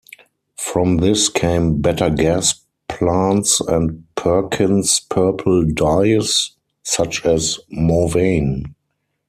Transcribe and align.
From 0.57 0.97
this 0.97 1.29
came 1.29 1.79
better 1.79 2.09
gas 2.09 2.61
plants 2.87 3.59
and 3.61 4.03
Perkin's 4.15 4.99
purple 4.99 5.63
dyes, 5.63 6.53
such 6.81 7.23
as 7.23 7.59
Mauveine. 7.69 8.73